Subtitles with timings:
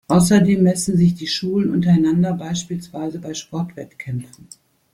[0.07, 4.47] Außerdem messen sich die Schulen untereinander beispielsweise bei Sportwettkämpfen.